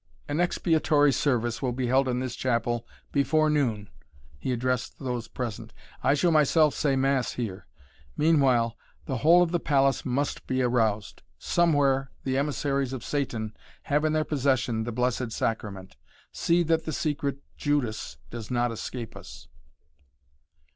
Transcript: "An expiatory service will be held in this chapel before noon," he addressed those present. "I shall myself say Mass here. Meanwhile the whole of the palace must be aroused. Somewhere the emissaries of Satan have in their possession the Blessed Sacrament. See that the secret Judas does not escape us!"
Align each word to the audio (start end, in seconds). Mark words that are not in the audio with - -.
"An 0.27 0.39
expiatory 0.39 1.11
service 1.13 1.61
will 1.61 1.73
be 1.73 1.85
held 1.85 2.07
in 2.07 2.19
this 2.21 2.35
chapel 2.35 2.87
before 3.11 3.51
noon," 3.51 3.87
he 4.39 4.51
addressed 4.51 4.97
those 4.97 5.27
present. 5.27 5.73
"I 6.01 6.15
shall 6.15 6.31
myself 6.31 6.73
say 6.73 6.95
Mass 6.95 7.33
here. 7.33 7.67
Meanwhile 8.17 8.75
the 9.05 9.17
whole 9.17 9.43
of 9.43 9.51
the 9.51 9.59
palace 9.59 10.03
must 10.03 10.47
be 10.47 10.63
aroused. 10.63 11.21
Somewhere 11.37 12.09
the 12.23 12.35
emissaries 12.35 12.93
of 12.93 13.03
Satan 13.03 13.55
have 13.83 14.03
in 14.03 14.13
their 14.13 14.23
possession 14.25 14.85
the 14.85 14.91
Blessed 14.91 15.31
Sacrament. 15.31 15.97
See 16.31 16.63
that 16.63 16.85
the 16.85 16.93
secret 16.93 17.37
Judas 17.55 18.17
does 18.31 18.49
not 18.49 18.71
escape 18.71 19.15
us!" 19.15 19.49